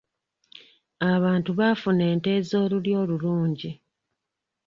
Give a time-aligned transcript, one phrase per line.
[1.13, 3.71] Abantu baafuna ente ez'olulyo olulungi.